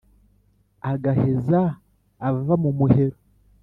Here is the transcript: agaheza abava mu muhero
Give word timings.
agaheza 0.91 1.61
abava 2.27 2.55
mu 2.63 2.71
muhero 2.77 3.17